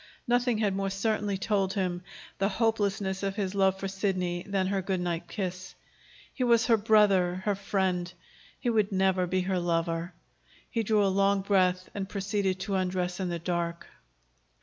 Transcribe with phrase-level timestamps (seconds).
[0.27, 2.01] Nothing had more certainly told him
[2.39, 5.75] the hopelessness of his love for Sidney than her good night kiss.
[6.33, 8.11] He was her brother, her friend.
[8.59, 10.13] He would never be her lover.
[10.71, 13.85] He drew a long breath and proceeded to undress in the dark.